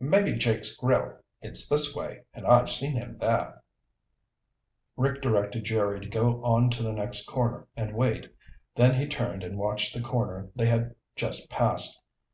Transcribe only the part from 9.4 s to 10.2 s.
and watched the